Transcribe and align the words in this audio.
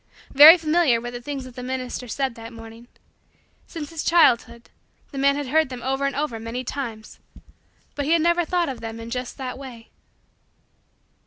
Very 0.31 0.57
familiar 0.57 0.99
were 0.99 1.11
the 1.11 1.21
things 1.21 1.43
that 1.43 1.55
the 1.55 1.61
minister 1.61 2.07
said 2.07 2.33
that 2.33 2.51
morning. 2.51 2.87
Since 3.67 3.91
his 3.91 4.03
childhood, 4.03 4.71
the 5.11 5.19
man 5.19 5.35
had 5.35 5.49
heard 5.49 5.69
them 5.69 5.83
over 5.83 6.07
and 6.07 6.15
over 6.15 6.39
many 6.39 6.63
times; 6.63 7.19
but 7.93 8.05
he 8.05 8.13
had 8.13 8.23
never 8.23 8.41
before 8.41 8.49
thought 8.65 8.69
of 8.69 8.81
them 8.81 8.99
in 8.99 9.11
just 9.11 9.37
that 9.37 9.59
way. 9.59 9.89